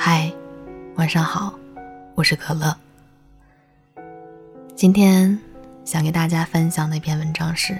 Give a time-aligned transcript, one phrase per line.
[0.00, 0.32] 嗨，
[0.94, 1.52] 晚上好，
[2.14, 2.74] 我是可乐。
[4.76, 5.36] 今天
[5.84, 7.76] 想给大家分享的一篇文章是：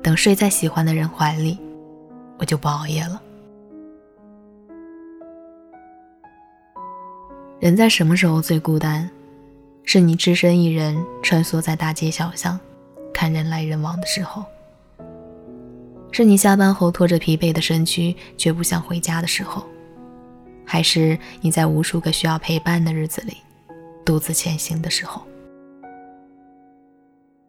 [0.00, 1.58] 等睡在喜欢的人怀里，
[2.38, 3.20] 我就不熬夜了。
[7.58, 9.10] 人在什么时候最孤单？
[9.84, 12.58] 是你只身一人穿梭在大街小巷，
[13.12, 14.44] 看人来人往的时候；
[16.12, 19.64] 是你下班后拖着疲惫的身躯，却不想回家的时候；
[20.64, 23.38] 还是你在无数个需要陪伴的日子里，
[24.04, 25.22] 独自前行的时候。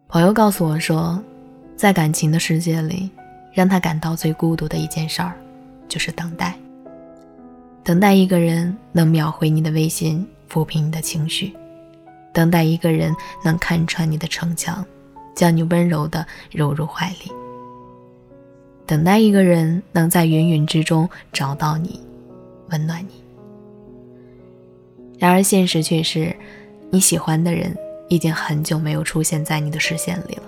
[0.07, 1.21] 朋友告诉我说，
[1.75, 3.09] 在感情的世界里，
[3.51, 5.33] 让他感到最孤独的一件事儿，
[5.89, 6.57] 就是等待。
[7.83, 11.53] 等待一个人能秒回你的微信，抚平你的情绪。
[12.31, 14.85] 等待一个人能看穿你的逞强，
[15.35, 17.29] 将你温柔的揉入怀里；
[18.85, 21.99] 等待一个人能在芸芸之中找到你，
[22.69, 23.23] 温暖你。
[25.17, 26.35] 然而现实却是，
[26.89, 27.75] 你喜欢的人
[28.09, 30.43] 已经很久没有出现在你的视线里了，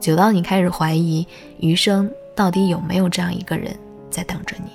[0.00, 1.26] 久到你开始怀疑
[1.58, 3.74] 余生到底有没有这样一个人
[4.10, 4.70] 在等着你。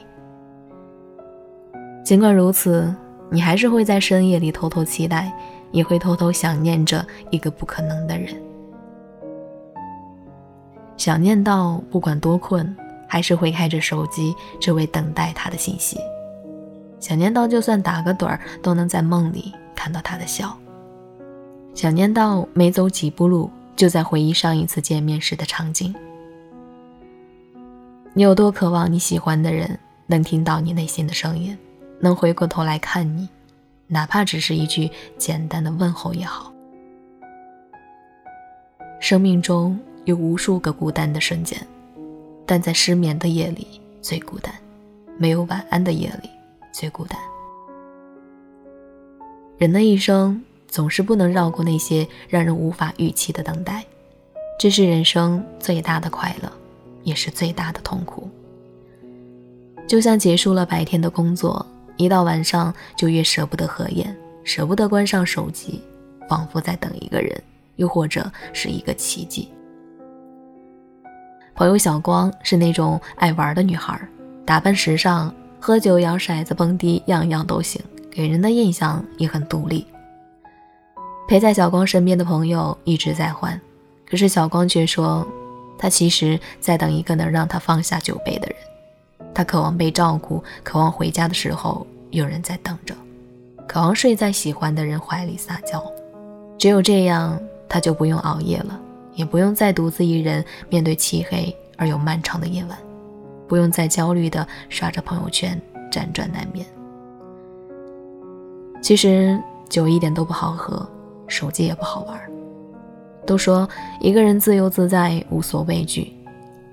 [2.04, 2.94] 尽管如此，
[3.30, 5.31] 你还是会在深夜里偷偷期待。
[5.72, 8.36] 也会偷偷想念着一个不可能的人，
[11.00, 12.75] 想念到不管多困，
[13.08, 15.97] 还是会开着手机，只为等待他的信息；
[17.00, 20.50] 想念到就算打个盹儿，都能在梦里看到他的笑；
[21.73, 25.95] 想念到没走几步路，就在回忆上一次见面时的场景。
[28.11, 31.58] 你有多渴望你喜欢的人能听到你内心的声音，
[32.02, 33.30] 能回过头来看你？
[33.88, 36.52] 哪怕只是一句简单的问候也好。
[39.00, 41.55] 生命中有无数个孤单的瞬间，
[42.43, 44.52] 但在失眠的夜里最孤单，
[45.19, 46.29] 没有晚安的夜里
[46.73, 47.19] 最孤单。
[49.59, 53.86] 人的一生总是不能绕过那些让人无法预期的等待，
[54.59, 56.52] 这是人生最大的快乐，
[57.03, 58.27] 也是最大的痛苦。
[59.87, 61.65] 就像结束了白天的工作。
[61.98, 64.15] 一到晚上就越舍不得合眼，
[64.45, 65.81] 舍不得关上手机，
[66.30, 67.43] 仿佛在等一个人，
[67.75, 69.49] 又或者是一个奇迹。
[71.59, 73.99] 朋友小光是那种爱玩的女孩，
[74.45, 79.86] 打扮时尚，喝酒、摇骰子、蹦迪，样样都行，给人的印象也很独立。
[81.27, 83.59] 陪在小光身边的朋友一直在换，
[84.09, 85.27] 可是小光却说，
[85.77, 88.55] 他其实在等一个能让他放下酒杯的人。
[89.36, 92.95] 他渴望被照顾，渴望回家的时候有人在等着，
[93.67, 95.83] 渴望睡在喜欢的人怀里撒娇。
[96.58, 97.37] 只有这样，
[97.67, 98.80] 他就不用熬夜了，
[99.19, 102.77] 也不用再独自一人面对漆黑而又漫长的夜晚，
[103.49, 106.65] 不用再焦虑地刷着朋友圈，辗转难眠。
[108.81, 109.37] 其实
[109.67, 110.87] 酒一点都不好喝，
[111.27, 112.17] 手机也不好玩。
[113.27, 113.67] 都说
[113.99, 116.15] 一个人自由自在，无所畏惧。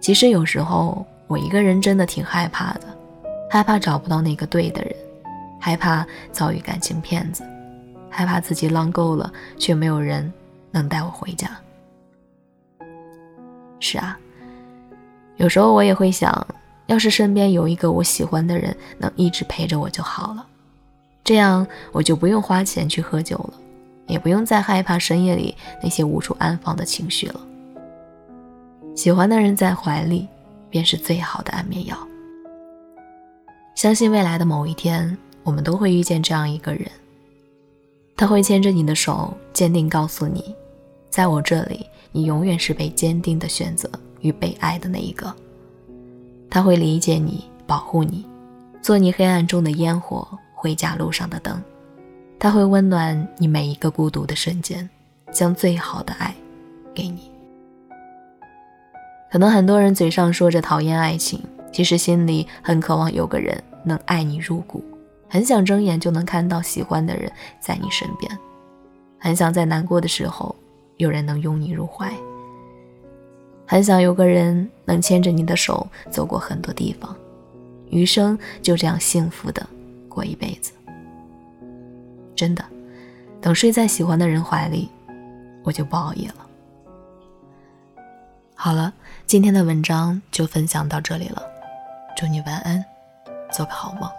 [0.00, 1.04] 其实有时候。
[1.28, 2.82] 我一个人真的挺害怕的，
[3.50, 4.94] 害怕找不到那个对的人，
[5.58, 7.42] 害怕遭遇感情骗子，
[8.08, 10.32] 害怕自己浪够了，却没有人
[10.70, 11.50] 能带我回家。
[13.86, 14.18] 是啊，
[15.36, 16.46] 有时候我也会想，
[16.86, 20.46] 要是身边有一个我喜欢的人，能一直陪着我就好了，
[21.22, 23.54] 这样我就不用花钱去喝酒了，
[24.06, 27.40] 也不用再害怕深夜里那些无处安放的情绪了。
[28.94, 30.26] 喜欢的人在怀里。
[30.68, 31.96] 便是最好的安眠药。
[33.74, 36.90] 相信未来的某一天，我们都会遇见这样一个人，
[38.16, 40.54] 他会牵着你的手，坚定告诉你，
[41.08, 41.86] 在我这里，
[42.16, 43.86] 你永远是被坚定的选择
[44.22, 45.30] 与被爱的那一个。
[46.48, 48.24] 他会理解你，保护你，
[48.80, 51.62] 做你黑暗中的烟火，回家路上的灯。
[52.38, 54.88] 他会温暖你每一个孤独的瞬间，
[55.30, 56.34] 将最好的爱
[56.94, 57.30] 给你。
[59.30, 61.38] 可能很多人嘴上说着讨厌爱情，
[61.70, 64.82] 其实心里很渴望有个人能爱你入骨，
[65.28, 67.30] 很想睁眼就能看到喜欢的人
[67.60, 68.38] 在你身边，
[69.18, 70.56] 很想在难过的时候
[70.96, 72.12] 有人能拥你入怀，
[73.66, 77.14] 很想有个人能牵着你的手走过很多地方，
[77.90, 79.66] 余生就这样幸福的
[80.08, 80.72] 过一辈子。
[82.34, 82.64] 真的，
[83.40, 84.88] 等睡在喜欢的人怀里，
[85.62, 86.46] 我就不熬夜了。
[88.54, 88.92] 好了，
[89.26, 91.42] 今天的文章就分享到这里了，
[92.16, 92.84] 祝你晚安，
[93.52, 94.10] 做个好梦。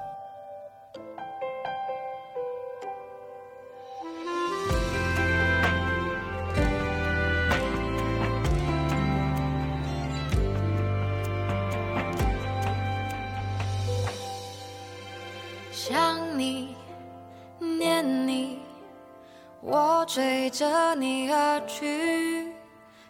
[20.17, 22.51] 随着你而去，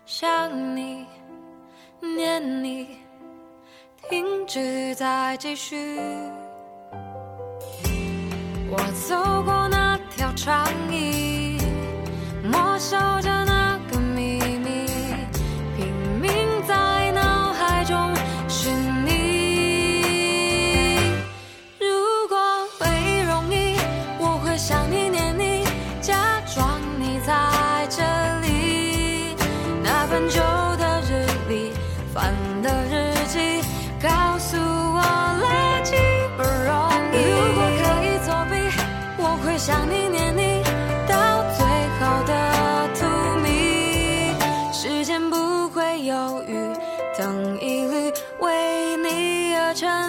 [0.05, 1.05] 想你，
[2.01, 2.97] 念你，
[4.09, 5.97] 停止再继续。
[8.69, 8.77] 我
[9.07, 10.96] 走过那条长椅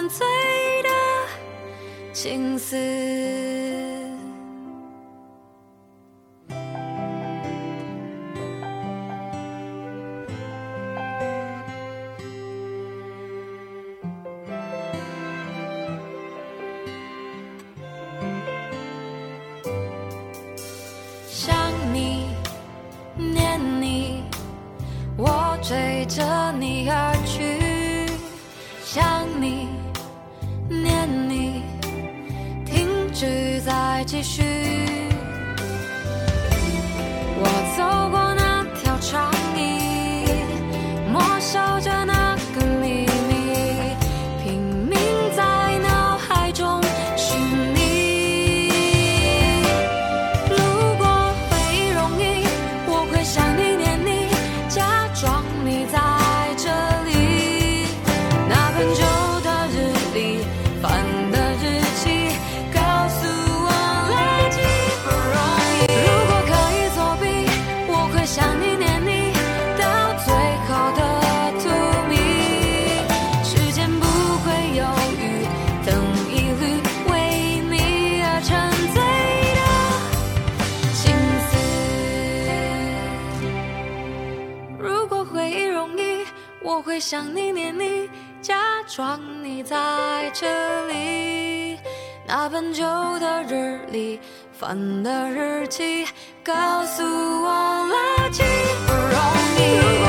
[0.09, 0.25] 醉
[0.81, 0.89] 的
[2.11, 3.78] 青丝。
[33.99, 35.08] 再继续，
[86.79, 88.09] 我会想你念你，
[88.41, 88.55] 假
[88.87, 91.77] 装你在这里。
[92.25, 92.85] 那本旧
[93.19, 94.17] 的日历，
[94.53, 96.05] 翻的日期，
[96.41, 96.53] 告
[96.85, 98.43] 诉我了，记
[98.87, 100.08] 不容易。